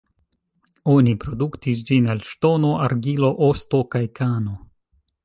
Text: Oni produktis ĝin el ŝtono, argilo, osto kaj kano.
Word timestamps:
Oni 0.93 1.11
produktis 1.23 1.83
ĝin 1.89 2.07
el 2.13 2.23
ŝtono, 2.29 2.71
argilo, 2.87 3.29
osto 3.49 3.83
kaj 3.97 4.03
kano. 4.23 4.57